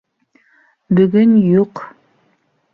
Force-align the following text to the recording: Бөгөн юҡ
Бөгөн 1.01 1.37
юҡ 1.53 1.85